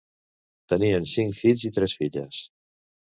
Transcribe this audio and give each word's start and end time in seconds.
Tenien 0.71 1.05
cinc 1.11 1.37
fills 1.39 1.65
i 1.69 1.73
tres 1.75 1.97
filles. 1.99 2.41